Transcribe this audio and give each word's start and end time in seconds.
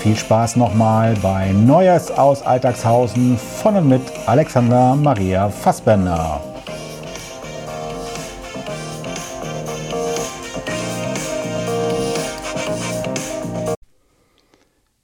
viel 0.00 0.16
Spaß 0.16 0.56
nochmal 0.56 1.14
bei 1.16 1.52
Neues 1.52 2.10
aus 2.10 2.40
Alltagshausen 2.40 3.36
von 3.36 3.76
und 3.76 3.88
mit 3.88 4.00
Alexander 4.26 4.96
Maria 4.96 5.50
Fassbender. 5.50 6.40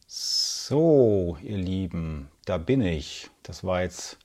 So, 0.07 1.37
ihr 1.43 1.59
Lieben, 1.59 2.31
da 2.47 2.57
bin 2.57 2.81
ich. 2.81 3.29
Das 3.43 3.65
war 3.65 3.83
jetzt 3.83 4.17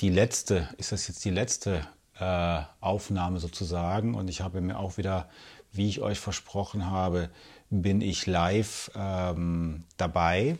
die 0.00 0.10
letzte, 0.10 0.68
ist 0.78 0.90
das 0.90 1.06
jetzt 1.06 1.24
die 1.24 1.30
letzte 1.30 1.86
äh, 2.18 2.62
Aufnahme 2.80 3.38
sozusagen? 3.38 4.16
Und 4.16 4.28
ich 4.28 4.40
habe 4.40 4.60
mir 4.60 4.76
auch 4.76 4.96
wieder, 4.96 5.28
wie 5.70 5.88
ich 5.88 6.00
euch 6.00 6.18
versprochen 6.18 6.90
habe, 6.90 7.30
bin 7.70 8.00
ich 8.00 8.26
live 8.26 8.90
ähm, 8.96 9.84
dabei 9.96 10.56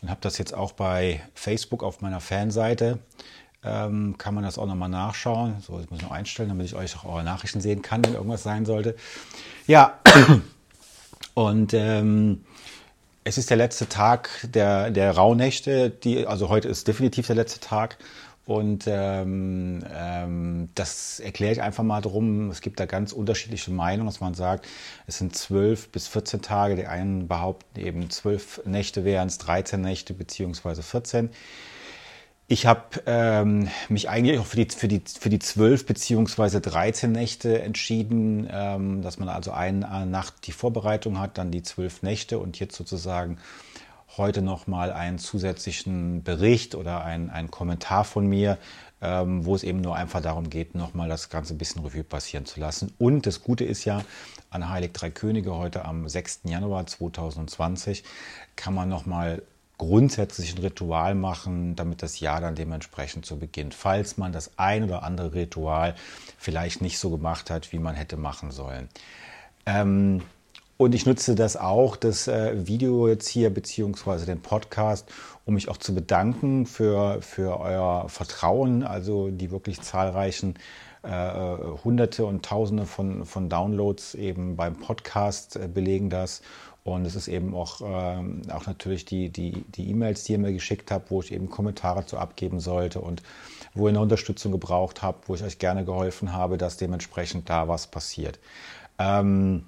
und 0.00 0.10
habe 0.10 0.20
das 0.20 0.38
jetzt 0.38 0.54
auch 0.54 0.72
bei 0.72 1.22
Facebook 1.34 1.82
auf 1.82 2.00
meiner 2.00 2.20
Fanseite. 2.20 2.98
Ähm, 3.64 4.16
kann 4.18 4.34
man 4.34 4.44
das 4.44 4.56
auch 4.56 4.66
nochmal 4.66 4.88
nachschauen. 4.88 5.56
So, 5.60 5.80
ich 5.80 5.90
muss 5.90 6.00
noch 6.02 6.12
einstellen, 6.12 6.48
damit 6.48 6.66
ich 6.66 6.74
euch 6.74 6.96
auch 6.96 7.04
eure 7.04 7.24
Nachrichten 7.24 7.60
sehen 7.60 7.82
kann, 7.82 8.04
wenn 8.04 8.14
irgendwas 8.14 8.44
sein 8.44 8.64
sollte. 8.64 8.94
Ja, 9.66 9.98
und 11.34 11.74
ähm, 11.74 12.44
es 13.24 13.36
ist 13.36 13.50
der 13.50 13.56
letzte 13.56 13.88
Tag 13.88 14.30
der, 14.42 14.90
der 14.90 15.10
Rauhnächte, 15.12 15.90
die, 15.90 16.26
also 16.26 16.48
heute 16.48 16.68
ist 16.68 16.86
definitiv 16.86 17.26
der 17.26 17.36
letzte 17.36 17.60
Tag. 17.60 17.98
Und 18.48 18.84
ähm, 18.86 19.84
ähm, 19.94 20.70
das 20.74 21.20
erkläre 21.20 21.52
ich 21.52 21.60
einfach 21.60 21.84
mal 21.84 22.00
drum. 22.00 22.48
Es 22.50 22.62
gibt 22.62 22.80
da 22.80 22.86
ganz 22.86 23.12
unterschiedliche 23.12 23.70
Meinungen, 23.70 24.06
dass 24.06 24.20
man 24.20 24.32
sagt, 24.32 24.66
es 25.06 25.18
sind 25.18 25.36
zwölf 25.36 25.90
bis 25.90 26.08
14 26.08 26.40
Tage. 26.40 26.74
Die 26.74 26.86
einen 26.86 27.28
behaupten 27.28 27.78
eben 27.78 28.08
zwölf 28.08 28.62
Nächte 28.64 29.04
wären 29.04 29.28
es, 29.28 29.36
13 29.36 29.82
Nächte 29.82 30.14
beziehungsweise 30.14 30.82
14. 30.82 31.28
Ich 32.46 32.64
habe 32.64 33.02
ähm, 33.04 33.68
mich 33.90 34.08
eigentlich 34.08 34.38
auch 34.38 34.46
für 34.46 34.64
die 34.64 34.74
für 34.74 34.88
die 34.88 35.02
für 35.06 35.28
die 35.28 35.40
zwölf 35.40 35.84
beziehungsweise 35.84 36.62
13 36.62 37.12
Nächte 37.12 37.60
entschieden, 37.60 38.48
ähm, 38.50 39.02
dass 39.02 39.18
man 39.18 39.28
also 39.28 39.50
eine 39.50 40.06
Nacht 40.06 40.46
die 40.46 40.52
Vorbereitung 40.52 41.20
hat, 41.20 41.36
dann 41.36 41.50
die 41.50 41.62
zwölf 41.62 42.02
Nächte 42.02 42.38
und 42.38 42.58
jetzt 42.58 42.76
sozusagen 42.76 43.36
heute 44.18 44.42
noch 44.42 44.66
mal 44.66 44.92
einen 44.92 45.18
zusätzlichen 45.18 46.22
Bericht 46.22 46.74
oder 46.74 47.04
ein, 47.04 47.30
ein 47.30 47.50
Kommentar 47.50 48.04
von 48.04 48.26
mir, 48.26 48.58
ähm, 49.00 49.44
wo 49.44 49.54
es 49.54 49.62
eben 49.62 49.80
nur 49.80 49.96
einfach 49.96 50.20
darum 50.20 50.50
geht, 50.50 50.74
noch 50.74 50.94
mal 50.94 51.08
das 51.08 51.30
ganze 51.30 51.54
ein 51.54 51.58
bisschen 51.58 51.82
Revue 51.84 52.04
passieren 52.04 52.44
zu 52.44 52.60
lassen. 52.60 52.92
Und 52.98 53.26
das 53.26 53.42
Gute 53.42 53.64
ist 53.64 53.84
ja, 53.84 54.02
an 54.50 54.68
Heilig 54.68 54.92
Drei 54.92 55.10
Könige 55.10 55.54
heute 55.54 55.84
am 55.84 56.08
6. 56.08 56.40
Januar 56.44 56.86
2020 56.86 58.02
kann 58.56 58.74
man 58.74 58.88
noch 58.88 59.06
mal 59.06 59.42
grundsätzlich 59.78 60.56
ein 60.56 60.58
Ritual 60.58 61.14
machen, 61.14 61.76
damit 61.76 62.02
das 62.02 62.18
Jahr 62.18 62.40
dann 62.40 62.56
dementsprechend 62.56 63.24
so 63.24 63.36
beginnt. 63.36 63.74
Falls 63.74 64.16
man 64.16 64.32
das 64.32 64.58
ein 64.58 64.82
oder 64.82 65.04
andere 65.04 65.32
Ritual 65.34 65.94
vielleicht 66.36 66.82
nicht 66.82 66.98
so 66.98 67.10
gemacht 67.10 67.48
hat, 67.50 67.72
wie 67.72 67.78
man 67.78 67.94
hätte 67.94 68.16
machen 68.16 68.50
sollen. 68.50 68.88
Ähm, 69.66 70.22
und 70.78 70.94
ich 70.94 71.06
nutze 71.06 71.34
das 71.34 71.56
auch, 71.56 71.96
das 71.96 72.28
äh, 72.28 72.66
Video 72.66 73.08
jetzt 73.08 73.28
hier, 73.28 73.50
beziehungsweise 73.50 74.26
den 74.26 74.40
Podcast, 74.40 75.10
um 75.44 75.54
mich 75.54 75.68
auch 75.68 75.76
zu 75.76 75.92
bedanken 75.92 76.66
für, 76.66 77.20
für 77.20 77.58
euer 77.58 78.08
Vertrauen, 78.08 78.84
also 78.84 79.28
die 79.28 79.50
wirklich 79.50 79.80
zahlreichen 79.80 80.54
äh, 81.02 81.56
Hunderte 81.84 82.24
und 82.26 82.44
Tausende 82.44 82.86
von, 82.86 83.26
von 83.26 83.48
Downloads 83.48 84.14
eben 84.14 84.54
beim 84.54 84.76
Podcast 84.76 85.56
äh, 85.56 85.66
belegen 85.66 86.10
das. 86.10 86.42
Und 86.84 87.04
es 87.06 87.16
ist 87.16 87.26
eben 87.26 87.54
auch, 87.54 87.80
ähm, 87.84 88.42
auch 88.52 88.66
natürlich 88.66 89.04
die, 89.04 89.30
die, 89.30 89.64
die 89.74 89.90
E-Mails, 89.90 90.24
die 90.24 90.32
ihr 90.32 90.38
mir 90.38 90.52
geschickt 90.52 90.92
habt, 90.92 91.10
wo 91.10 91.20
ich 91.20 91.32
eben 91.32 91.50
Kommentare 91.50 92.06
zu 92.06 92.18
abgeben 92.18 92.60
sollte 92.60 93.00
und 93.00 93.22
wo 93.74 93.86
ihr 93.86 93.90
eine 93.90 94.00
Unterstützung 94.00 94.52
gebraucht 94.52 95.02
habt, 95.02 95.28
wo 95.28 95.34
ich 95.34 95.42
euch 95.42 95.58
gerne 95.58 95.84
geholfen 95.84 96.32
habe, 96.32 96.56
dass 96.56 96.76
dementsprechend 96.76 97.50
da 97.50 97.66
was 97.66 97.88
passiert. 97.88 98.38
Ähm, 98.98 99.64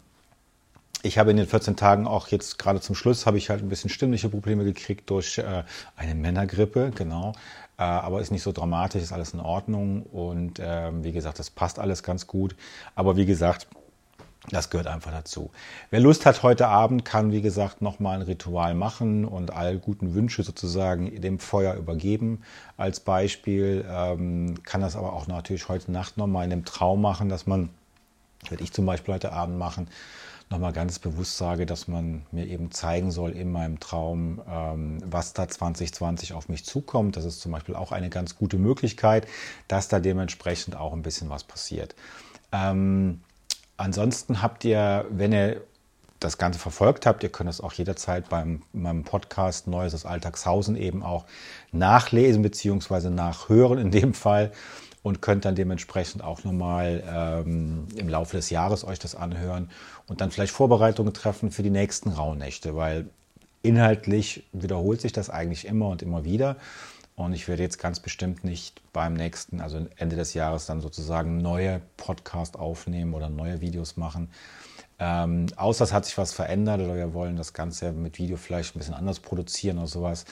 ich 1.02 1.18
habe 1.18 1.30
in 1.30 1.36
den 1.36 1.46
14 1.46 1.76
Tagen 1.76 2.06
auch 2.06 2.28
jetzt 2.28 2.58
gerade 2.58 2.80
zum 2.80 2.94
Schluss 2.94 3.26
habe 3.26 3.38
ich 3.38 3.50
halt 3.50 3.62
ein 3.62 3.68
bisschen 3.68 3.90
stimmliche 3.90 4.28
Probleme 4.28 4.64
gekriegt 4.64 5.08
durch 5.10 5.38
äh, 5.38 5.64
eine 5.96 6.14
Männergrippe, 6.14 6.92
genau. 6.94 7.32
Äh, 7.78 7.82
aber 7.82 8.20
ist 8.20 8.30
nicht 8.30 8.42
so 8.42 8.52
dramatisch, 8.52 9.02
ist 9.02 9.12
alles 9.12 9.32
in 9.32 9.40
Ordnung 9.40 10.02
und 10.02 10.58
äh, 10.58 10.90
wie 11.02 11.12
gesagt, 11.12 11.38
das 11.38 11.50
passt 11.50 11.78
alles 11.78 12.02
ganz 12.02 12.26
gut. 12.26 12.54
Aber 12.94 13.16
wie 13.16 13.26
gesagt, 13.26 13.66
das 14.48 14.70
gehört 14.70 14.86
einfach 14.86 15.10
dazu. 15.10 15.50
Wer 15.90 16.00
Lust 16.00 16.24
hat 16.24 16.42
heute 16.42 16.68
Abend, 16.68 17.04
kann 17.04 17.30
wie 17.30 17.42
gesagt 17.42 17.82
nochmal 17.82 18.16
ein 18.16 18.22
Ritual 18.22 18.74
machen 18.74 19.24
und 19.26 19.52
all 19.52 19.78
guten 19.78 20.14
Wünsche 20.14 20.42
sozusagen 20.42 21.20
dem 21.20 21.38
Feuer 21.38 21.74
übergeben. 21.74 22.42
Als 22.76 23.00
Beispiel 23.00 23.84
ähm, 23.88 24.54
kann 24.62 24.80
das 24.80 24.96
aber 24.96 25.12
auch 25.12 25.26
natürlich 25.26 25.68
heute 25.68 25.92
Nacht 25.92 26.16
nochmal 26.16 26.44
in 26.44 26.50
dem 26.50 26.64
Traum 26.64 27.02
machen, 27.02 27.28
dass 27.28 27.46
man, 27.46 27.68
werde 28.48 28.64
ich 28.64 28.72
zum 28.72 28.86
Beispiel 28.86 29.14
heute 29.14 29.32
Abend 29.32 29.58
machen, 29.58 29.88
nochmal 30.48 30.72
ganz 30.72 30.98
bewusst 30.98 31.36
sage, 31.36 31.66
dass 31.66 31.86
man 31.86 32.26
mir 32.32 32.46
eben 32.46 32.72
zeigen 32.72 33.10
soll 33.10 33.32
in 33.32 33.52
meinem 33.52 33.78
Traum, 33.78 34.40
ähm, 34.48 34.98
was 35.04 35.32
da 35.32 35.48
2020 35.48 36.32
auf 36.32 36.48
mich 36.48 36.64
zukommt. 36.64 37.16
Das 37.16 37.24
ist 37.24 37.40
zum 37.40 37.52
Beispiel 37.52 37.76
auch 37.76 37.92
eine 37.92 38.10
ganz 38.10 38.36
gute 38.36 38.58
Möglichkeit, 38.58 39.28
dass 39.68 39.88
da 39.88 40.00
dementsprechend 40.00 40.76
auch 40.76 40.92
ein 40.92 41.02
bisschen 41.02 41.30
was 41.30 41.44
passiert. 41.44 41.94
Ähm, 42.50 43.20
Ansonsten 43.80 44.42
habt 44.42 44.66
ihr, 44.66 45.06
wenn 45.08 45.32
ihr 45.32 45.62
das 46.18 46.36
Ganze 46.36 46.58
verfolgt 46.58 47.06
habt, 47.06 47.22
ihr 47.22 47.30
könnt 47.30 47.48
es 47.48 47.62
auch 47.62 47.72
jederzeit 47.72 48.28
beim 48.28 48.60
meinem 48.74 49.04
Podcast 49.04 49.68
Neues 49.68 49.94
aus 49.94 50.04
Alltagshausen 50.04 50.76
eben 50.76 51.02
auch 51.02 51.24
nachlesen 51.72 52.42
bzw. 52.42 53.08
nachhören 53.08 53.78
in 53.78 53.90
dem 53.90 54.12
Fall 54.12 54.52
und 55.02 55.22
könnt 55.22 55.44
dann 55.44 55.54
dementsprechend 55.54 56.22
auch 56.22 56.44
nochmal 56.44 57.02
ähm, 57.08 57.86
im 57.96 58.08
Laufe 58.08 58.36
des 58.36 58.50
Jahres 58.50 58.84
euch 58.84 58.98
das 58.98 59.14
anhören 59.14 59.70
und 60.06 60.20
dann 60.20 60.30
vielleicht 60.30 60.52
Vorbereitungen 60.52 61.14
treffen 61.14 61.50
für 61.50 61.62
die 61.62 61.70
nächsten 61.70 62.10
Rauhnächte, 62.10 62.76
weil 62.76 63.08
inhaltlich 63.62 64.44
wiederholt 64.52 65.00
sich 65.00 65.12
das 65.12 65.30
eigentlich 65.30 65.66
immer 65.66 65.88
und 65.88 66.02
immer 66.02 66.24
wieder. 66.24 66.56
Und 67.16 67.34
ich 67.34 67.48
werde 67.48 67.62
jetzt 67.62 67.78
ganz 67.78 68.00
bestimmt 68.00 68.44
nicht 68.44 68.80
beim 68.94 69.12
nächsten, 69.12 69.60
also 69.60 69.86
Ende 69.96 70.16
des 70.16 70.32
Jahres, 70.32 70.64
dann 70.64 70.80
sozusagen 70.80 71.38
neue 71.38 71.82
Podcast 71.98 72.58
aufnehmen 72.58 73.12
oder 73.12 73.28
neue 73.28 73.60
Videos 73.60 73.98
machen. 73.98 74.30
Ähm, 74.98 75.46
außer 75.56 75.84
es 75.84 75.92
hat 75.92 76.06
sich 76.06 76.16
was 76.16 76.32
verändert 76.32 76.80
oder 76.80 76.94
wir 76.94 77.12
wollen 77.12 77.36
das 77.36 77.52
Ganze 77.52 77.92
mit 77.92 78.18
Video 78.18 78.36
vielleicht 78.36 78.74
ein 78.74 78.78
bisschen 78.78 78.94
anders 78.94 79.20
produzieren 79.20 79.78
oder 79.78 79.86
sowas. 79.86 80.24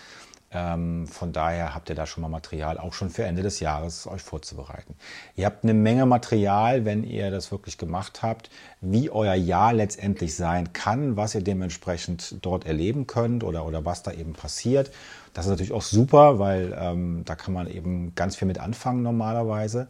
Ähm, 0.51 1.07
von 1.07 1.33
daher 1.33 1.75
habt 1.75 1.91
ihr 1.91 1.95
da 1.95 2.07
schon 2.07 2.23
mal 2.23 2.29
Material, 2.29 2.79
auch 2.79 2.95
schon 2.95 3.11
für 3.11 3.25
Ende 3.25 3.43
des 3.43 3.61
Jahres, 3.61 4.07
euch 4.07 4.23
vorzubereiten. 4.23 4.95
Ihr 5.37 5.45
habt 5.45 5.63
eine 5.63 5.75
Menge 5.75 6.07
Material, 6.07 6.87
wenn 6.87 7.05
ihr 7.05 7.31
das 7.31 7.53
wirklich 7.53 7.77
gemacht 7.77 8.23
habt, 8.23 8.49
wie 8.81 9.11
euer 9.11 9.35
Jahr 9.35 9.75
letztendlich 9.75 10.35
sein 10.35 10.73
kann, 10.73 11.17
was 11.17 11.35
ihr 11.35 11.43
dementsprechend 11.43 12.37
dort 12.41 12.65
erleben 12.65 13.07
könnt 13.07 13.45
oder, 13.45 13.67
oder 13.67 13.85
was 13.85 14.03
da 14.03 14.13
eben 14.13 14.33
passiert. 14.33 14.91
Das 15.35 15.45
ist 15.45 15.51
natürlich 15.51 15.73
auch 15.73 15.83
super, 15.83 16.39
weil 16.39 16.77
ähm, 16.81 17.23
da 17.27 17.35
kann 17.35 17.53
man 17.53 17.69
eben 17.69 18.15
ganz 18.15 18.37
viel 18.37 18.49
mit 18.49 18.59
anfangen 18.59 19.03
normalerweise. 19.03 19.89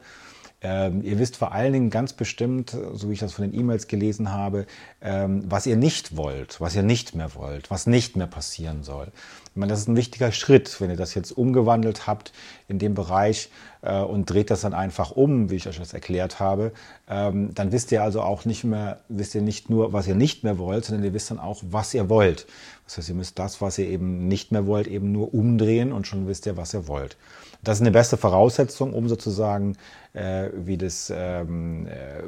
Ähm, 0.60 1.02
ihr 1.02 1.20
wisst 1.20 1.37
vor 1.37 1.52
allen 1.52 1.72
Dingen 1.72 1.90
ganz 1.90 2.12
bestimmt, 2.12 2.70
so 2.70 3.08
wie 3.08 3.12
ich 3.12 3.20
das 3.20 3.32
von 3.32 3.49
den 3.49 3.58
E-Mails 3.58 3.87
gelesen 3.87 4.32
habe, 4.32 4.66
ähm, 5.00 5.44
was 5.49 5.66
ihr 5.66 5.76
nicht 5.76 6.16
wollt, 6.16 6.60
was 6.60 6.75
ihr 6.75 6.82
nicht 6.82 7.14
mehr 7.14 7.34
wollt, 7.37 7.70
was 7.70 7.87
nicht 7.87 8.16
mehr 8.16 8.26
passieren 8.26 8.82
soll. 8.82 9.12
Ich 9.50 9.56
meine, 9.56 9.70
das 9.70 9.81
ist 9.81 9.88
ein 9.88 9.96
wichtiger 9.96 10.32
Schritt, 10.32 10.81
wenn 10.81 10.90
ihr 10.90 10.96
das 10.96 11.14
jetzt 11.14 11.31
umgewandelt 11.31 12.08
habt 12.08 12.32
in 12.69 12.79
dem 12.79 12.94
Bereich 12.94 13.50
äh, 13.82 14.00
und 14.00 14.31
dreht 14.31 14.50
das 14.50 14.61
dann 14.61 14.75
einfach 14.75 15.11
um, 15.11 15.50
wie 15.50 15.56
ich 15.56 15.67
euch 15.67 15.79
das 15.79 15.94
erklärt 15.94 16.38
habe, 16.38 16.73
ähm, 17.09 17.55
dann 17.55 17.73
wisst 17.73 17.91
ihr 17.93 18.03
also 18.03 18.20
auch 18.20 18.44
nicht 18.44 18.65
mehr, 18.65 19.00
wisst 19.09 19.35
ihr 19.35 19.43
nicht 19.43 19.70
nur, 19.70 19.93
was 19.93 20.06
ihr 20.06 20.15
nicht 20.15 20.44
mehr 20.44 20.59
wollt, 20.59 20.85
sondern 20.85 21.05
ihr 21.05 21.15
wisst 21.15 21.31
dann 21.31 21.38
auch, 21.38 21.62
was 21.69 21.94
ihr 21.94 22.09
wollt. 22.09 22.47
Das 22.85 22.99
heißt, 22.99 23.09
ihr 23.09 23.15
müsst 23.15 23.38
das, 23.38 23.61
was 23.61 23.79
ihr 23.79 23.87
eben 23.87 24.29
nicht 24.29 24.53
mehr 24.53 24.67
wollt, 24.67 24.87
eben 24.87 25.12
nur 25.12 25.35
umdrehen 25.35 25.93
und 25.93 26.06
schon 26.06 26.29
wisst 26.29 26.47
ihr, 26.47 26.56
was 26.56 26.75
ihr 26.75 26.87
wollt. 26.88 27.17
Das 27.62 27.79
ist 27.79 27.82
eine 27.82 27.91
beste 27.91 28.17
Voraussetzung, 28.17 28.93
um 28.93 29.09
sozusagen, 29.09 29.76
äh, 30.12 30.50
wie 30.55 30.76
das 30.76 31.12
ähm, 31.14 31.87
äh, 31.87 32.23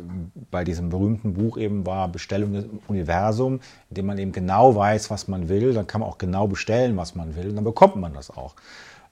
bei 0.51 0.65
diesem 0.65 0.89
berühmten 0.89 1.35
Buch 1.35 1.57
eben 1.57 1.87
war, 1.87 2.09
Bestellung 2.09 2.53
des 2.53 2.65
Universum, 2.89 3.61
in 3.91 3.95
dem 3.95 4.07
man 4.07 4.19
eben 4.19 4.33
genau 4.33 4.75
weiß, 4.75 5.11
was 5.11 5.29
man 5.29 5.49
will. 5.49 5.73
Dann 5.73 5.87
kann 5.87 6.01
man 6.01 6.11
auch 6.11 6.19
genau 6.19 6.49
bestellen, 6.49 6.97
was 6.97 7.15
man 7.15 7.37
will. 7.37 7.51
Und 7.51 7.57
dann 7.57 7.65
bekommt 7.65 7.97
man 7.97 8.13
das 8.13 8.31
auch. 8.31 8.57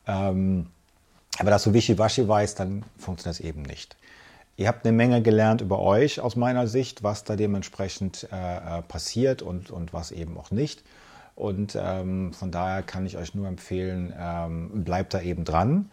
Ähm, 0.07 0.67
aber 1.38 1.50
das 1.50 1.62
so 1.62 1.75
wischiwaschi 1.75 2.26
weiß, 2.26 2.55
dann 2.55 2.85
funktioniert 2.96 3.38
das 3.38 3.44
eben 3.44 3.62
nicht. 3.62 3.96
Ihr 4.56 4.67
habt 4.67 4.85
eine 4.85 4.96
Menge 4.96 5.23
gelernt 5.23 5.61
über 5.61 5.79
euch 5.79 6.20
aus 6.20 6.35
meiner 6.35 6.67
Sicht, 6.67 7.05
was 7.05 7.23
da 7.23 7.37
dementsprechend 7.37 8.29
äh, 8.32 8.79
äh 8.79 8.82
passiert 8.82 9.40
und, 9.40 9.70
und 9.70 9.93
was 9.93 10.11
eben 10.11 10.37
auch 10.37 10.50
nicht. 10.50 10.82
Und 11.37 11.79
ähm, 11.81 12.32
von 12.32 12.50
daher 12.50 12.82
kann 12.82 13.06
ich 13.06 13.17
euch 13.17 13.35
nur 13.35 13.46
empfehlen, 13.46 14.12
ähm, 14.19 14.85
bleibt 14.85 15.14
da 15.14 15.20
eben 15.20 15.44
dran. 15.44 15.88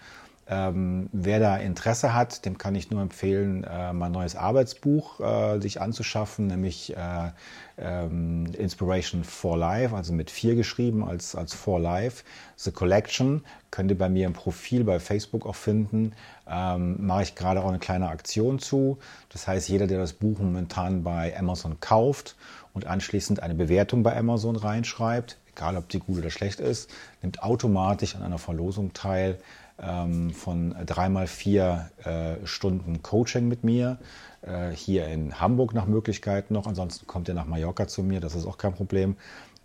Ähm, 0.47 1.09
wer 1.12 1.39
da 1.39 1.57
Interesse 1.57 2.13
hat, 2.13 2.45
dem 2.45 2.59
kann 2.59 2.75
ich 2.75 2.92
nur 2.92 3.01
empfehlen, 3.01 3.63
äh, 3.63 3.94
mein 3.94 4.12
neues 4.12 4.36
Arbeitsbuch 4.36 5.19
äh, 5.19 5.59
sich 5.59 5.81
anzuschaffen, 5.81 6.45
nämlich 6.45 6.95
äh, 6.95 7.31
ähm, 7.80 8.45
Inspiration 8.53 9.24
for 9.24 9.57
Life, 9.57 9.95
also 9.95 10.13
mit 10.13 10.30
vier 10.30 10.56
geschrieben 10.56 11.03
als, 11.03 11.36
als 11.36 11.56
For 11.56 11.80
Life. 11.80 12.24
The 12.57 12.71
Collection 12.71 13.44
könnt 13.71 13.89
ihr 13.89 13.97
bei 13.97 14.07
mir 14.07 14.27
im 14.27 14.33
Profil 14.33 14.83
bei 14.83 15.00
Facebook 15.00 15.47
auch 15.47 15.56
finden. 15.56 16.13
Ähm, 16.47 17.03
mache 17.03 17.24
ich 17.24 17.33
gerade 17.33 17.62
auch 17.62 17.69
eine 17.69 17.80
kleine 17.80 18.09
Aktion 18.09 18.59
zu. 18.59 19.00
Das 19.30 19.47
heißt, 19.47 19.68
jeder, 19.68 19.88
der 19.88 19.97
das 19.97 20.13
Buch 20.13 20.38
momentan 20.38 21.03
bei 21.03 21.36
Amazon 21.38 21.80
kauft 21.80 22.36
und 22.74 22.86
anschließend 22.86 23.42
eine 23.42 23.56
Bewertung 23.56 24.03
bei 24.03 24.15
Amazon 24.15 24.56
reinschreibt, 24.57 25.39
egal 25.56 25.75
ob 25.75 25.89
die 25.89 26.00
gut 26.00 26.19
oder 26.19 26.30
schlecht 26.30 26.59
ist, 26.59 26.92
nimmt 27.24 27.42
automatisch 27.42 28.15
an 28.15 28.21
einer 28.21 28.38
Verlosung 28.38 28.94
teil 28.94 29.39
von 29.77 30.75
dreimal 30.86 31.27
vier 31.27 31.89
äh, 32.04 32.45
Stunden 32.45 33.04
Coaching 33.04 33.48
mit 33.48 33.63
mir. 33.63 33.98
Äh, 34.42 34.72
hier 34.72 35.07
in 35.07 35.39
Hamburg 35.39 35.74
nach 35.74 35.86
Möglichkeit 35.86 36.51
noch. 36.51 36.68
Ansonsten 36.68 37.07
kommt 37.07 37.27
ihr 37.27 37.33
nach 37.33 37.45
Mallorca 37.45 37.88
zu 37.88 38.04
mir, 38.04 38.19
das 38.19 38.36
ist 38.36 38.45
auch 38.45 38.57
kein 38.57 38.74
Problem. 38.74 39.18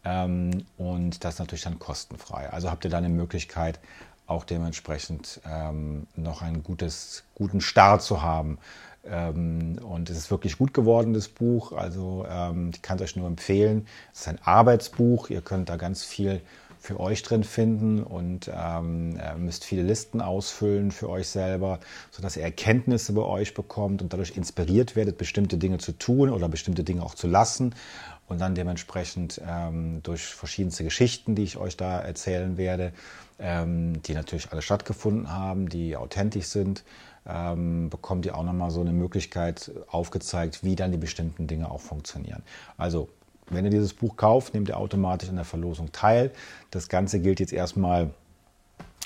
Ähm, 0.04 0.64
und 0.78 1.24
das 1.24 1.38
natürlich 1.38 1.62
dann 1.62 1.78
kostenfrei. 1.78 2.50
Also 2.50 2.70
habt 2.70 2.84
ihr 2.84 2.90
dann 2.90 3.04
eine 3.04 3.14
Möglichkeit, 3.14 3.78
auch 4.26 4.44
dementsprechend 4.44 5.40
ähm, 5.44 6.06
noch 6.16 6.40
einen 6.42 6.62
gutes, 6.62 7.24
guten 7.34 7.60
Start 7.60 8.02
zu 8.02 8.22
haben 8.22 8.58
ähm, 9.04 9.78
und 9.82 10.10
es 10.10 10.16
ist 10.16 10.30
wirklich 10.30 10.58
gut 10.58 10.74
geworden, 10.74 11.14
das 11.14 11.28
Buch. 11.28 11.72
Also 11.72 12.26
ähm, 12.28 12.70
ich 12.72 12.82
kann 12.82 12.96
es 12.96 13.02
euch 13.02 13.16
nur 13.16 13.26
empfehlen. 13.26 13.86
Es 14.12 14.20
ist 14.20 14.28
ein 14.28 14.38
Arbeitsbuch. 14.42 15.30
Ihr 15.30 15.40
könnt 15.40 15.68
da 15.68 15.76
ganz 15.76 16.04
viel 16.04 16.40
für 16.80 16.98
euch 16.98 17.22
drin 17.22 17.44
finden 17.44 18.02
und 18.02 18.50
ähm, 18.52 19.20
müsst 19.38 19.64
viele 19.64 19.82
Listen 19.82 20.20
ausfüllen 20.20 20.90
für 20.90 21.08
euch 21.10 21.28
selber, 21.28 21.78
sodass 22.10 22.36
ihr 22.36 22.42
Erkenntnisse 22.42 23.12
bei 23.12 23.22
euch 23.22 23.54
bekommt 23.54 24.00
und 24.00 24.12
dadurch 24.12 24.36
inspiriert 24.36 24.96
werdet, 24.96 25.18
bestimmte 25.18 25.58
Dinge 25.58 25.78
zu 25.78 25.92
tun 25.92 26.30
oder 26.30 26.48
bestimmte 26.48 26.82
Dinge 26.82 27.02
auch 27.02 27.14
zu 27.14 27.28
lassen 27.28 27.74
und 28.28 28.40
dann 28.40 28.54
dementsprechend 28.54 29.40
ähm, 29.46 30.02
durch 30.02 30.24
verschiedenste 30.24 30.84
Geschichten, 30.84 31.34
die 31.34 31.42
ich 31.42 31.58
euch 31.58 31.76
da 31.76 32.00
erzählen 32.00 32.56
werde, 32.56 32.92
ähm, 33.38 34.00
die 34.02 34.14
natürlich 34.14 34.50
alle 34.50 34.62
stattgefunden 34.62 35.30
haben, 35.30 35.68
die 35.68 35.96
authentisch 35.96 36.46
sind, 36.46 36.84
ähm, 37.26 37.90
bekommt 37.90 38.24
ihr 38.24 38.36
auch 38.36 38.44
nochmal 38.44 38.70
so 38.70 38.80
eine 38.80 38.92
Möglichkeit 38.92 39.70
aufgezeigt, 39.88 40.64
wie 40.64 40.76
dann 40.76 40.92
die 40.92 40.98
bestimmten 40.98 41.46
Dinge 41.46 41.70
auch 41.70 41.80
funktionieren. 41.80 42.42
Also, 42.76 43.08
wenn 43.50 43.64
ihr 43.64 43.70
dieses 43.70 43.94
Buch 43.94 44.16
kauft, 44.16 44.54
nehmt 44.54 44.68
ihr 44.68 44.76
automatisch 44.76 45.28
an 45.28 45.36
der 45.36 45.44
Verlosung 45.44 45.92
teil. 45.92 46.30
Das 46.70 46.88
Ganze 46.88 47.20
gilt 47.20 47.40
jetzt 47.40 47.52
erstmal 47.52 48.10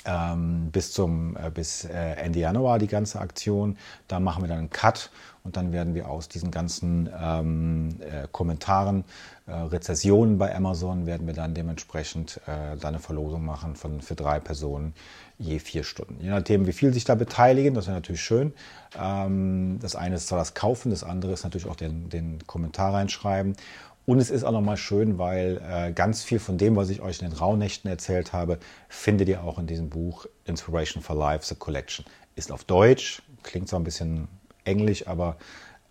ähm, 0.05 0.69
bis 0.71 0.91
zum 0.93 1.35
äh, 1.35 1.49
bis 1.49 1.85
äh, 1.85 1.93
Ende 1.93 2.39
Januar 2.39 2.79
die 2.79 2.87
ganze 2.87 3.19
Aktion. 3.19 3.77
Da 4.07 4.19
machen 4.19 4.43
wir 4.43 4.47
dann 4.47 4.59
einen 4.59 4.69
Cut 4.69 5.11
und 5.43 5.57
dann 5.57 5.71
werden 5.71 5.95
wir 5.95 6.09
aus 6.09 6.29
diesen 6.29 6.51
ganzen 6.51 7.09
ähm, 7.19 7.97
äh, 8.01 8.27
Kommentaren, 8.31 9.03
äh, 9.47 9.51
Rezessionen 9.53 10.37
bei 10.37 10.55
Amazon, 10.55 11.05
werden 11.05 11.27
wir 11.27 11.33
dann 11.33 11.53
dementsprechend 11.53 12.39
äh, 12.45 12.77
dann 12.77 12.95
eine 12.95 12.99
Verlosung 12.99 13.45
machen 13.45 13.75
von 13.75 14.01
für 14.01 14.15
drei 14.15 14.39
Personen 14.39 14.93
je 15.37 15.59
vier 15.59 15.83
Stunden. 15.83 16.17
Je 16.21 16.29
nachdem, 16.29 16.65
wie 16.65 16.71
viel 16.71 16.93
sich 16.93 17.03
da 17.03 17.15
beteiligen, 17.15 17.73
das 17.73 17.87
wäre 17.87 17.95
natürlich 17.95 18.21
schön. 18.21 18.53
Ähm, 18.97 19.79
das 19.81 19.95
eine 19.95 20.15
ist 20.15 20.27
zwar 20.27 20.39
das 20.39 20.53
Kaufen, 20.53 20.91
das 20.91 21.03
andere 21.03 21.33
ist 21.33 21.43
natürlich 21.43 21.67
auch 21.67 21.75
den, 21.75 22.09
den 22.09 22.45
Kommentar 22.47 22.93
reinschreiben. 22.93 23.55
Und 24.05 24.19
es 24.19 24.29
ist 24.29 24.43
auch 24.43 24.51
nochmal 24.51 24.77
schön, 24.77 25.17
weil 25.17 25.61
äh, 25.67 25.91
ganz 25.91 26.23
viel 26.23 26.39
von 26.39 26.57
dem, 26.57 26.75
was 26.75 26.89
ich 26.89 27.01
euch 27.01 27.21
in 27.21 27.29
den 27.29 27.37
Rauhnächten 27.37 27.89
erzählt 27.89 28.33
habe, 28.33 28.59
findet 28.87 29.27
ihr 29.29 29.43
auch 29.43 29.57
in 29.57 29.65
diesem 29.65 29.89
Buch 29.89 30.27
Inspiration 30.45 31.01
for 31.01 31.15
Life, 31.15 31.45
The 31.45 31.55
Collection. 31.55 32.05
Ist 32.35 32.51
auf 32.51 32.63
Deutsch, 32.63 33.23
klingt 33.41 33.67
zwar 33.67 33.79
ein 33.79 33.83
bisschen 33.83 34.27
englisch, 34.63 35.07
aber 35.07 35.37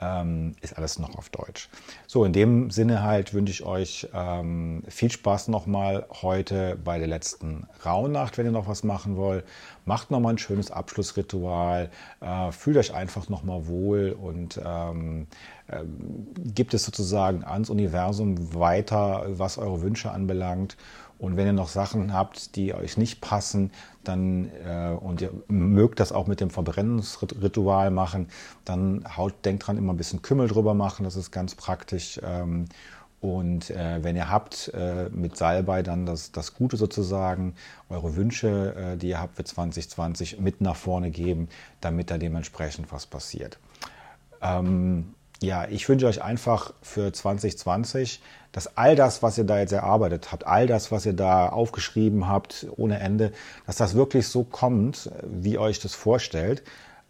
ähm, 0.00 0.54
ist 0.60 0.76
alles 0.76 0.98
noch 0.98 1.16
auf 1.16 1.28
Deutsch. 1.30 1.68
So, 2.06 2.24
in 2.24 2.32
dem 2.32 2.70
Sinne 2.70 3.02
halt 3.02 3.32
wünsche 3.32 3.52
ich 3.52 3.64
euch 3.64 4.08
ähm, 4.12 4.82
viel 4.88 5.10
Spaß 5.10 5.48
nochmal 5.48 6.06
heute 6.22 6.76
bei 6.82 6.98
der 6.98 7.08
letzten 7.08 7.66
Rauhnacht, 7.84 8.38
wenn 8.38 8.46
ihr 8.46 8.52
noch 8.52 8.68
was 8.68 8.84
machen 8.84 9.16
wollt. 9.16 9.44
Macht 9.84 10.10
nochmal 10.10 10.34
ein 10.34 10.38
schönes 10.38 10.70
Abschlussritual, 10.70 11.90
äh, 12.20 12.52
fühlt 12.52 12.76
euch 12.76 12.94
einfach 12.94 13.28
nochmal 13.28 13.66
wohl 13.66 14.16
und 14.18 14.60
ähm, 14.64 15.26
äh, 15.68 15.84
gibt 16.54 16.74
es 16.74 16.84
sozusagen 16.84 17.44
ans 17.44 17.70
Universum 17.70 18.54
weiter, 18.54 19.26
was 19.28 19.58
eure 19.58 19.82
Wünsche 19.82 20.10
anbelangt. 20.10 20.76
Und 21.18 21.36
wenn 21.36 21.46
ihr 21.46 21.52
noch 21.52 21.68
Sachen 21.68 22.12
habt, 22.12 22.56
die 22.56 22.74
euch 22.74 22.96
nicht 22.96 23.20
passen, 23.20 23.70
dann 24.02 24.50
äh, 24.66 24.96
und 24.98 25.22
ihr 25.22 25.30
mögt 25.48 26.00
das 26.00 26.12
auch 26.12 26.26
mit 26.26 26.40
dem 26.40 26.50
Verbrennungsritual 26.50 27.90
machen, 27.90 28.28
dann 28.64 29.04
haut, 29.16 29.34
denkt 29.44 29.66
dran, 29.66 29.78
immer 29.78 29.92
ein 29.92 29.96
bisschen 29.96 30.22
Kümmel 30.22 30.48
drüber 30.48 30.74
machen, 30.74 31.04
das 31.04 31.16
ist 31.16 31.30
ganz 31.30 31.54
praktisch. 31.54 32.20
Ähm, 32.22 32.66
und 33.24 33.70
äh, 33.70 34.04
wenn 34.04 34.16
ihr 34.16 34.28
habt, 34.28 34.70
äh, 34.74 35.08
mit 35.08 35.34
Salbei 35.38 35.82
dann 35.82 36.04
das, 36.04 36.30
das 36.30 36.52
Gute 36.52 36.76
sozusagen, 36.76 37.54
eure 37.88 38.16
Wünsche, 38.16 38.74
äh, 38.76 38.96
die 38.98 39.08
ihr 39.08 39.18
habt 39.18 39.36
für 39.36 39.44
2020, 39.44 40.40
mit 40.40 40.60
nach 40.60 40.76
vorne 40.76 41.10
geben, 41.10 41.48
damit 41.80 42.10
da 42.10 42.18
dementsprechend 42.18 42.92
was 42.92 43.06
passiert. 43.06 43.58
Ähm, 44.42 45.14
ja, 45.40 45.66
ich 45.66 45.88
wünsche 45.88 46.06
euch 46.06 46.22
einfach 46.22 46.74
für 46.82 47.14
2020, 47.14 48.20
dass 48.52 48.76
all 48.76 48.94
das, 48.94 49.22
was 49.22 49.38
ihr 49.38 49.44
da 49.44 49.58
jetzt 49.58 49.72
erarbeitet 49.72 50.30
habt, 50.30 50.46
all 50.46 50.66
das, 50.66 50.92
was 50.92 51.06
ihr 51.06 51.14
da 51.14 51.48
aufgeschrieben 51.48 52.28
habt, 52.28 52.66
ohne 52.76 53.00
Ende, 53.00 53.32
dass 53.66 53.76
das 53.76 53.94
wirklich 53.94 54.28
so 54.28 54.44
kommt, 54.44 55.10
wie 55.22 55.56
euch 55.56 55.80
das 55.80 55.94
vorstellt. 55.94 56.62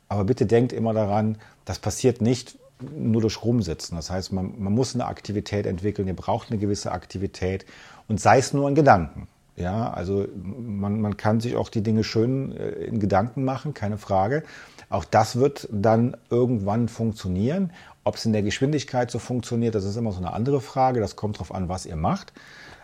Aber 0.09 0.23
bitte 0.23 0.47
denkt 0.47 0.73
immer 0.73 0.95
daran, 0.95 1.39
das 1.65 1.81
passiert 1.81 2.21
nicht 2.21 2.57
nur 2.97 3.23
durch 3.23 3.43
Rumsitzen. 3.43 3.97
Das 3.97 4.11
heißt, 4.11 4.33
man, 4.33 4.55
man 4.59 4.73
muss 4.73 4.95
eine 4.95 5.07
Aktivität 5.07 5.67
entwickeln, 5.67 6.09
ihr 6.09 6.17
braucht 6.17 6.51
eine 6.51 6.59
gewisse 6.59 6.93
Aktivität 6.93 7.67
und 8.09 8.21
sei 8.21 8.39
es 8.39 8.53
nur 8.53 8.69
ein 8.69 8.75
Gedanken. 8.75 9.29
Ja, 9.57 9.93
also 9.93 10.27
man, 10.35 11.01
man 11.01 11.17
kann 11.17 11.39
sich 11.39 11.55
auch 11.55 11.69
die 11.69 11.83
Dinge 11.83 12.03
schön 12.03 12.57
äh, 12.57 12.71
in 12.71 12.99
Gedanken 12.99 13.45
machen, 13.45 13.73
keine 13.73 13.99
Frage. 13.99 14.43
Auch 14.89 15.05
das 15.05 15.37
wird 15.37 15.69
dann 15.71 16.17
irgendwann 16.29 16.89
funktionieren. 16.89 17.73
Ob 18.03 18.17
es 18.17 18.27
in 18.27 18.33
der 18.33 18.43
Geschwindigkeit 18.43 19.11
so 19.13 19.21
funktioniert, 19.21 19.77
das 19.77 19.85
ist 19.85 19.97
immer 19.97 20.11
so 20.11 20.19
eine 20.19 20.33
andere 20.33 20.61
Frage. 20.61 21.01
Das 21.01 21.15
kommt 21.15 21.37
darauf 21.37 21.55
an, 21.55 21.69
was 21.69 21.87
ihr 21.87 21.97
macht. 21.97 22.33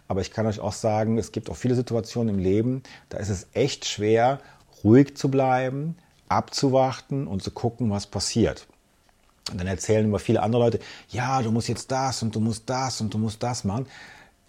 Aber 0.07 0.21
ich 0.21 0.30
kann 0.30 0.47
euch 0.47 0.61
auch 0.61 0.73
sagen, 0.73 1.19
es 1.19 1.33
gibt 1.33 1.50
auch 1.50 1.57
viele 1.57 1.75
Situationen 1.75 2.35
im 2.35 2.40
Leben, 2.40 2.83
da 3.11 3.19
ist 3.19 3.28
es 3.28 3.47
echt 3.52 3.85
schwer, 3.85 4.40
ruhig 4.83 5.16
zu 5.16 5.30
bleiben, 5.30 5.97
abzuwarten 6.28 7.28
und 7.28 7.42
zu 7.45 7.52
gucken, 7.52 7.90
was 7.90 8.09
passiert. 8.09 8.66
Und 9.50 9.59
dann 9.59 9.66
erzählen 9.66 10.04
immer 10.04 10.19
viele 10.19 10.42
andere 10.42 10.62
Leute, 10.62 10.80
ja, 11.09 11.42
du 11.42 11.50
musst 11.50 11.69
jetzt 11.69 11.90
das 11.90 12.23
und 12.23 12.35
du 12.35 12.40
musst 12.40 12.69
das 12.69 13.00
und 13.00 13.12
du 13.12 13.19
musst 13.19 13.42
das 13.42 13.64
machen. 13.64 13.87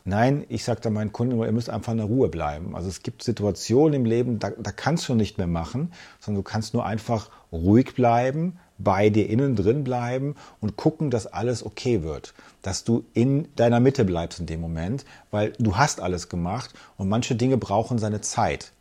Nein, 0.04 0.46
ich 0.50 0.64
sage 0.64 0.82
da 0.82 0.90
meinen 0.90 1.12
Kunden 1.12 1.34
immer, 1.34 1.46
ihr 1.46 1.52
müsst 1.52 1.70
einfach 1.70 1.92
in 1.92 2.00
der 2.00 2.08
Ruhe 2.08 2.28
bleiben. 2.28 2.76
Also 2.76 2.90
es 2.90 3.04
gibt 3.04 3.22
Situationen 3.22 3.94
im 3.94 4.06
Leben, 4.06 4.40
da, 4.40 4.50
da 4.50 4.72
kannst 4.72 5.08
du 5.08 5.14
nicht 5.14 5.38
mehr 5.38 5.48
machen, 5.48 5.94
sondern 6.20 6.44
du 6.44 6.50
kannst 6.50 6.74
nur 6.74 6.86
einfach 6.86 7.30
ruhig 7.52 7.94
bleiben, 7.94 8.58
bei 8.80 9.12
dir 9.12 9.30
innen 9.30 9.56
drin 9.56 9.84
bleiben 9.84 10.36
und 10.60 10.76
gucken, 10.76 11.12
dass 11.12 11.28
alles 11.28 11.64
okay 11.64 12.02
wird. 12.02 12.34
Dass 12.64 12.84
du 12.84 13.06
in 13.14 13.48
deiner 13.56 13.80
Mitte 13.80 14.06
bleibst 14.06 14.40
in 14.40 14.48
dem 14.48 14.62
Moment, 14.62 15.06
weil 15.30 15.54
du 15.60 15.78
hast 15.78 16.02
alles 16.02 16.30
gemacht 16.30 16.74
und 16.98 17.08
manche 17.08 17.36
Dinge 17.36 17.58
brauchen 17.58 18.00
seine 18.00 18.22
Zeit. 18.22 18.72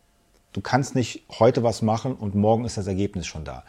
Du 0.53 0.61
kannst 0.63 0.95
nicht 0.95 1.25
heute 1.39 1.63
was 1.63 1.83
machen 1.83 2.15
und 2.15 2.35
morgen 2.35 2.65
ist 2.65 2.77
das 2.77 2.87
Ergebnis 2.87 3.27
schon 3.27 3.45
da. 3.45 3.63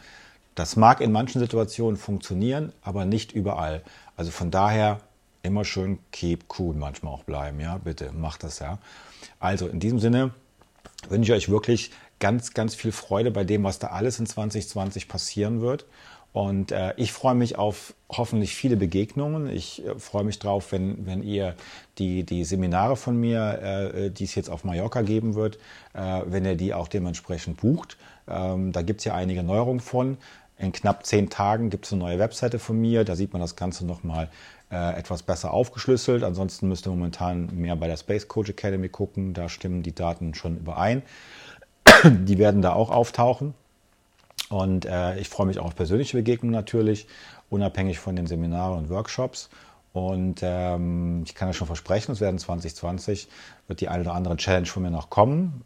Das 0.54 0.76
mag 0.76 1.00
in 1.00 1.12
manchen 1.12 1.40
Situationen 1.40 1.96
funktionieren, 1.96 2.72
aber 2.82 3.04
nicht 3.04 3.32
überall. 3.32 3.82
Also 4.16 4.30
von 4.30 4.50
daher 4.50 5.00
immer 5.42 5.64
schön 5.64 5.98
keep 6.12 6.44
cool 6.58 6.74
manchmal 6.74 7.12
auch 7.12 7.24
bleiben, 7.24 7.60
ja, 7.60 7.78
bitte 7.78 8.12
macht 8.12 8.44
das 8.44 8.58
ja. 8.58 8.78
Also 9.40 9.66
in 9.66 9.80
diesem 9.80 9.98
Sinne 9.98 10.32
wünsche 11.08 11.32
ich 11.32 11.36
euch 11.36 11.48
wirklich 11.48 11.90
ganz, 12.20 12.54
ganz 12.54 12.74
viel 12.74 12.92
Freude 12.92 13.30
bei 13.30 13.44
dem, 13.44 13.64
was 13.64 13.78
da 13.78 13.88
alles 13.88 14.18
in 14.20 14.26
2020 14.26 15.08
passieren 15.08 15.60
wird. 15.60 15.86
Und 16.32 16.72
äh, 16.72 16.94
ich 16.96 17.12
freue 17.12 17.34
mich 17.34 17.58
auf 17.58 17.94
hoffentlich 18.08 18.54
viele 18.54 18.76
Begegnungen. 18.76 19.50
Ich 19.50 19.84
äh, 19.84 19.98
freue 19.98 20.24
mich 20.24 20.38
drauf, 20.38 20.72
wenn, 20.72 21.04
wenn 21.04 21.22
ihr 21.22 21.56
die, 21.98 22.24
die 22.24 22.44
Seminare 22.44 22.96
von 22.96 23.18
mir, 23.18 23.92
äh, 23.94 24.10
die 24.10 24.24
es 24.24 24.34
jetzt 24.34 24.48
auf 24.48 24.64
Mallorca 24.64 25.02
geben 25.02 25.34
wird, 25.34 25.58
äh, 25.92 26.22
wenn 26.24 26.46
ihr 26.46 26.56
die 26.56 26.72
auch 26.72 26.88
dementsprechend 26.88 27.58
bucht. 27.58 27.98
Ähm, 28.28 28.72
da 28.72 28.80
gibt 28.80 29.00
es 29.00 29.04
ja 29.04 29.14
einige 29.14 29.42
Neuerungen 29.42 29.80
von. 29.80 30.16
In 30.62 30.70
knapp 30.70 31.04
zehn 31.04 31.28
Tagen 31.28 31.70
gibt 31.70 31.86
es 31.86 31.92
eine 31.92 32.02
neue 32.02 32.20
Webseite 32.20 32.60
von 32.60 32.80
mir. 32.80 33.04
Da 33.04 33.16
sieht 33.16 33.32
man 33.32 33.42
das 33.42 33.56
Ganze 33.56 33.84
nochmal 33.84 34.30
äh, 34.70 34.96
etwas 34.96 35.24
besser 35.24 35.52
aufgeschlüsselt. 35.52 36.22
Ansonsten 36.22 36.68
müsst 36.68 36.86
ihr 36.86 36.90
momentan 36.90 37.48
mehr 37.52 37.74
bei 37.74 37.88
der 37.88 37.96
Space 37.96 38.28
Coach 38.28 38.50
Academy 38.50 38.88
gucken. 38.88 39.34
Da 39.34 39.48
stimmen 39.48 39.82
die 39.82 39.92
Daten 39.92 40.34
schon 40.34 40.56
überein. 40.58 41.02
die 42.04 42.38
werden 42.38 42.62
da 42.62 42.74
auch 42.74 42.90
auftauchen. 42.90 43.54
Und 44.50 44.86
äh, 44.86 45.18
ich 45.18 45.28
freue 45.28 45.48
mich 45.48 45.58
auch 45.58 45.66
auf 45.66 45.74
persönliche 45.74 46.16
Begegnungen 46.16 46.54
natürlich, 46.54 47.08
unabhängig 47.50 47.98
von 47.98 48.14
den 48.14 48.28
Seminaren 48.28 48.78
und 48.78 48.88
Workshops. 48.88 49.50
Und 49.92 50.40
ähm, 50.42 51.22
ich 51.26 51.34
kann 51.34 51.48
ja 51.48 51.52
schon 51.52 51.66
versprechen, 51.66 52.12
es 52.12 52.20
werden 52.20 52.38
2020 52.38 53.28
wird 53.66 53.80
die 53.80 53.88
eine 53.88 54.02
oder 54.02 54.14
andere 54.14 54.36
Challenge 54.36 54.66
von 54.66 54.82
mir 54.82 54.90
noch 54.90 55.10
kommen. 55.10 55.64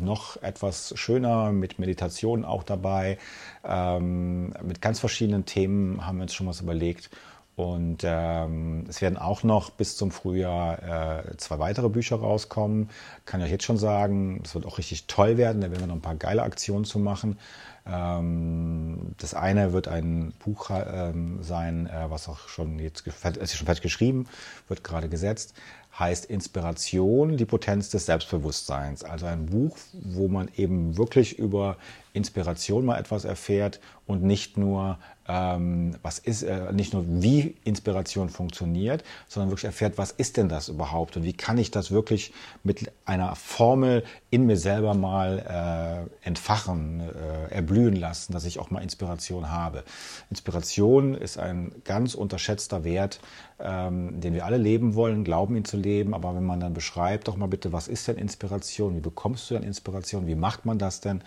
Noch 0.00 0.40
etwas 0.42 0.92
schöner 0.96 1.50
mit 1.50 1.80
Meditation 1.80 2.44
auch 2.44 2.62
dabei. 2.62 3.18
Ähm, 3.64 4.54
mit 4.62 4.80
ganz 4.80 5.00
verschiedenen 5.00 5.46
Themen 5.46 6.06
haben 6.06 6.18
wir 6.18 6.22
uns 6.22 6.34
schon 6.34 6.46
was 6.46 6.60
überlegt. 6.60 7.10
Und 7.56 8.02
ähm, 8.04 8.84
es 8.86 9.00
werden 9.00 9.16
auch 9.16 9.42
noch 9.42 9.70
bis 9.70 9.96
zum 9.96 10.10
Frühjahr 10.10 11.24
äh, 11.24 11.36
zwei 11.38 11.58
weitere 11.58 11.88
Bücher 11.88 12.16
rauskommen. 12.16 12.90
Kann 13.24 13.40
ich 13.40 13.46
euch 13.46 13.52
jetzt 13.52 13.64
schon 13.64 13.78
sagen, 13.78 14.42
es 14.44 14.54
wird 14.54 14.66
auch 14.66 14.76
richtig 14.78 15.06
toll 15.06 15.38
werden. 15.38 15.62
Da 15.62 15.70
werden 15.70 15.80
wir 15.80 15.86
noch 15.86 15.94
ein 15.94 16.02
paar 16.02 16.16
geile 16.16 16.42
Aktionen 16.42 16.84
zu 16.84 16.98
machen. 16.98 17.38
Ähm, 17.86 19.14
das 19.18 19.34
eine 19.34 19.72
wird 19.72 19.88
ein 19.88 20.32
Buch 20.44 20.70
ähm, 20.70 21.42
sein, 21.42 21.86
äh, 21.86 22.10
was 22.10 22.28
auch 22.28 22.48
schon 22.48 22.78
jetzt 22.78 23.06
ist 23.06 23.56
schon 23.56 23.66
fertig 23.66 23.82
geschrieben, 23.82 24.26
wird 24.68 24.84
gerade 24.84 25.08
gesetzt 25.08 25.54
heißt 25.98 26.26
Inspiration, 26.26 27.36
die 27.36 27.44
Potenz 27.44 27.88
des 27.88 28.06
Selbstbewusstseins. 28.06 29.02
Also 29.02 29.26
ein 29.26 29.46
Buch, 29.46 29.76
wo 29.92 30.28
man 30.28 30.50
eben 30.56 30.98
wirklich 30.98 31.38
über 31.38 31.76
Inspiration 32.12 32.84
mal 32.84 32.98
etwas 32.98 33.24
erfährt 33.24 33.80
und 34.06 34.22
nicht 34.22 34.56
nur 34.56 34.98
ähm, 35.28 35.96
was 36.02 36.18
ist, 36.18 36.42
äh, 36.42 36.72
nicht 36.72 36.92
nur 36.92 37.04
wie 37.06 37.56
Inspiration 37.64 38.28
funktioniert, 38.28 39.04
sondern 39.26 39.50
wirklich 39.50 39.64
erfährt, 39.64 39.98
was 39.98 40.12
ist 40.12 40.36
denn 40.36 40.48
das 40.48 40.68
überhaupt 40.68 41.16
und 41.16 41.24
wie 41.24 41.32
kann 41.32 41.58
ich 41.58 41.70
das 41.70 41.90
wirklich 41.90 42.32
mit 42.62 42.90
einer 43.04 43.34
Formel 43.34 44.04
in 44.30 44.46
mir 44.46 44.56
selber 44.56 44.94
mal 44.94 46.06
äh, 46.22 46.26
entfachen, 46.26 47.00
äh, 47.00 47.54
erblühen 47.76 47.96
lassen, 47.96 48.32
dass 48.32 48.44
ich 48.44 48.58
auch 48.58 48.70
mal 48.70 48.82
Inspiration 48.82 49.50
habe. 49.50 49.84
Inspiration 50.30 51.14
ist 51.14 51.38
ein 51.38 51.72
ganz 51.84 52.14
unterschätzter 52.14 52.84
Wert, 52.84 53.20
ähm, 53.58 54.20
den 54.20 54.34
wir 54.34 54.46
alle 54.46 54.56
leben 54.56 54.94
wollen, 54.94 55.24
glauben 55.24 55.56
ihn 55.56 55.64
zu 55.64 55.76
leben, 55.76 56.14
aber 56.14 56.34
wenn 56.34 56.44
man 56.44 56.60
dann 56.60 56.72
beschreibt, 56.72 57.28
doch 57.28 57.36
mal 57.36 57.48
bitte, 57.48 57.72
was 57.72 57.88
ist 57.88 58.08
denn 58.08 58.16
Inspiration, 58.16 58.96
wie 58.96 59.00
bekommst 59.00 59.50
du 59.50 59.54
denn 59.54 59.62
Inspiration, 59.62 60.26
wie 60.26 60.34
macht 60.34 60.64
man 60.64 60.78
das 60.78 61.00
denn? 61.00 61.22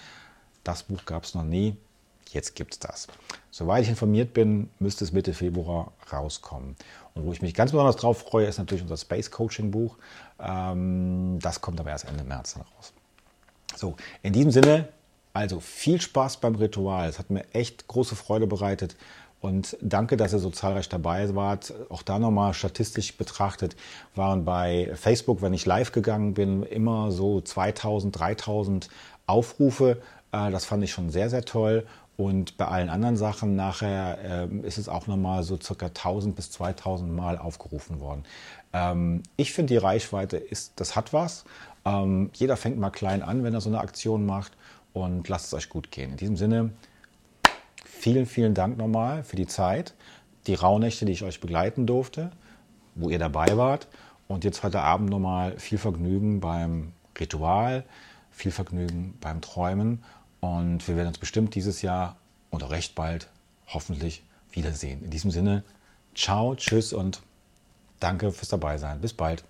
Das 0.63 0.83
Buch 0.83 1.05
gab 1.05 1.23
es 1.23 1.35
noch 1.35 1.43
nie 1.43 1.77
jetzt 2.31 2.55
gibt 2.55 2.73
es 2.73 2.79
das. 2.79 3.07
Soweit 3.49 3.81
ich 3.81 3.89
informiert 3.89 4.35
bin, 4.35 4.69
müsste 4.77 5.03
es 5.03 5.11
Mitte 5.11 5.33
Februar 5.33 5.93
rauskommen. 6.13 6.75
Und 7.15 7.25
wo 7.25 7.31
ich 7.31 7.41
mich 7.41 7.55
ganz 7.55 7.71
besonders 7.71 7.95
drauf 7.95 8.19
freue, 8.19 8.45
ist 8.45 8.59
natürlich 8.59 8.83
unser 8.83 8.97
Space 8.97 9.31
Coaching 9.31 9.71
Buch. 9.71 9.97
Ähm, 10.39 11.39
das 11.41 11.59
kommt 11.59 11.79
aber 11.79 11.89
erst 11.89 12.05
Ende 12.05 12.23
März 12.23 12.53
dann 12.53 12.65
raus. 12.75 12.93
So, 13.75 13.95
in 14.21 14.33
diesem 14.33 14.51
Sinne, 14.51 14.89
also 15.33 15.59
viel 15.59 16.01
Spaß 16.01 16.37
beim 16.37 16.55
Ritual. 16.55 17.07
Es 17.07 17.19
hat 17.19 17.29
mir 17.29 17.43
echt 17.53 17.87
große 17.87 18.15
Freude 18.15 18.47
bereitet. 18.47 18.95
Und 19.41 19.77
danke, 19.81 20.17
dass 20.17 20.33
ihr 20.33 20.39
so 20.39 20.49
zahlreich 20.49 20.89
dabei 20.89 21.33
wart. 21.33 21.73
Auch 21.89 22.01
da 22.01 22.19
nochmal 22.19 22.53
statistisch 22.53 23.15
betrachtet 23.15 23.75
waren 24.15 24.43
bei 24.43 24.91
Facebook, 24.95 25.41
wenn 25.41 25.53
ich 25.53 25.65
live 25.65 25.91
gegangen 25.91 26.33
bin, 26.33 26.63
immer 26.63 27.11
so 27.11 27.39
2000, 27.39 28.19
3000 28.19 28.89
Aufrufe. 29.27 30.01
Äh, 30.31 30.51
das 30.51 30.65
fand 30.65 30.83
ich 30.83 30.91
schon 30.91 31.09
sehr, 31.09 31.29
sehr 31.29 31.45
toll. 31.45 31.85
Und 32.17 32.57
bei 32.57 32.67
allen 32.67 32.89
anderen 32.89 33.15
Sachen 33.15 33.55
nachher 33.55 34.49
äh, 34.51 34.67
ist 34.67 34.77
es 34.77 34.89
auch 34.89 35.07
nochmal 35.07 35.43
so 35.43 35.57
circa 35.57 35.85
1000 35.85 36.35
bis 36.35 36.51
2000 36.51 37.15
Mal 37.15 37.37
aufgerufen 37.37 38.01
worden. 38.01 38.25
Ähm, 38.73 39.23
ich 39.37 39.53
finde, 39.53 39.73
die 39.73 39.77
Reichweite 39.77 40.35
ist, 40.35 40.73
das 40.75 40.97
hat 40.97 41.13
was. 41.13 41.45
Ähm, 41.85 42.29
jeder 42.33 42.57
fängt 42.57 42.77
mal 42.77 42.89
klein 42.89 43.23
an, 43.23 43.45
wenn 43.45 43.53
er 43.53 43.61
so 43.61 43.69
eine 43.69 43.79
Aktion 43.79 44.25
macht 44.25 44.51
und 44.93 45.27
lasst 45.27 45.47
es 45.47 45.53
euch 45.53 45.69
gut 45.69 45.91
gehen. 45.91 46.11
In 46.11 46.17
diesem 46.17 46.37
Sinne, 46.37 46.71
vielen, 47.85 48.25
vielen 48.25 48.53
Dank 48.53 48.77
nochmal 48.77 49.23
für 49.23 49.35
die 49.35 49.47
Zeit, 49.47 49.93
die 50.47 50.55
Rauhnächte, 50.55 51.05
die 51.05 51.11
ich 51.11 51.23
euch 51.23 51.39
begleiten 51.39 51.85
durfte, 51.85 52.31
wo 52.95 53.09
ihr 53.09 53.19
dabei 53.19 53.57
wart. 53.57 53.87
Und 54.27 54.43
jetzt 54.43 54.63
heute 54.63 54.81
Abend 54.81 55.09
nochmal 55.09 55.57
viel 55.59 55.77
Vergnügen 55.77 56.39
beim 56.39 56.93
Ritual, 57.19 57.83
viel 58.31 58.51
Vergnügen 58.51 59.17
beim 59.19 59.41
Träumen 59.41 60.03
und 60.39 60.87
wir 60.87 60.95
werden 60.95 61.09
uns 61.09 61.17
bestimmt 61.17 61.55
dieses 61.55 61.81
Jahr 61.81 62.15
oder 62.51 62.69
recht 62.69 62.95
bald 62.95 63.29
hoffentlich 63.67 64.23
wiedersehen. 64.51 65.03
In 65.03 65.09
diesem 65.09 65.31
Sinne, 65.31 65.63
ciao, 66.15 66.55
tschüss 66.55 66.93
und 66.93 67.21
danke 67.99 68.31
fürs 68.31 68.49
Dabeisein. 68.49 69.01
Bis 69.01 69.13
bald. 69.13 69.48